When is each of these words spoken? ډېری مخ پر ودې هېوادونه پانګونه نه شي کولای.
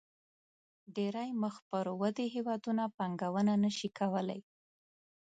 ډېری 0.95 1.29
مخ 1.41 1.55
پر 1.69 1.85
ودې 2.01 2.27
هېوادونه 2.35 2.83
پانګونه 2.97 3.53
نه 3.63 3.71
شي 3.77 3.89
کولای. 3.99 4.41